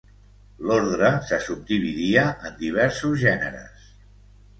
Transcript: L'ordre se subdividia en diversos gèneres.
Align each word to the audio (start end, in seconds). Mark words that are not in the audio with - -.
L'ordre 0.69 1.09
se 1.31 1.37
subdividia 1.47 2.23
en 2.49 2.57
diversos 2.63 3.15
gèneres. 3.25 3.85